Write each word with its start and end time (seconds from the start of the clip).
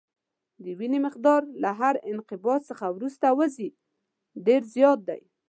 د 0.63 0.65
وینې 0.79 0.99
مقدار 1.05 1.41
چې 1.49 1.57
له 1.63 1.69
هر 1.79 1.95
انقباض 2.11 2.61
څخه 2.71 2.85
وروسته 2.97 3.25
وځي 3.39 3.69
ډېر 4.45 4.61
زیات 4.75 4.99
دی. 5.09 5.21